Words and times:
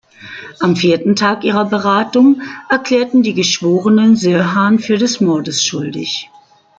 Am 0.61 0.75
vierten 0.75 1.15
Tag 1.15 1.43
ihrer 1.43 1.65
Beratung 1.65 2.41
erklärten 2.71 3.21
die 3.21 3.35
Geschworenen 3.35 4.15
Sirhan 4.15 4.79
für 4.79 4.97
des 4.97 5.21
Mordes 5.21 5.63
schuldig. 5.63 6.31